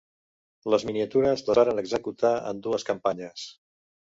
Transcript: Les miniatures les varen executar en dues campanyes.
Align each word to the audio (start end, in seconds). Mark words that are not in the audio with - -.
Les 0.73 0.85
miniatures 0.89 1.45
les 1.49 1.59
varen 1.63 1.81
executar 1.83 2.33
en 2.53 2.65
dues 2.69 2.87
campanyes. 2.89 3.45